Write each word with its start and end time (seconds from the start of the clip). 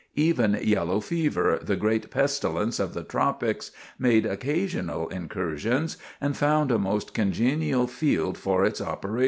Even 0.15 0.57
"Yellow 0.63 0.99
Fever," 0.99 1.59
the 1.61 1.75
great 1.75 2.09
pestilence 2.09 2.79
of 2.79 2.95
the 2.95 3.03
tropics, 3.03 3.69
made 3.99 4.25
occasional 4.25 5.07
incursions 5.09 5.95
and 6.19 6.35
found 6.35 6.71
a 6.71 6.79
most 6.79 7.13
congenial 7.13 7.85
field 7.85 8.35
for 8.35 8.65
its 8.65 8.81
operations. 8.81 9.19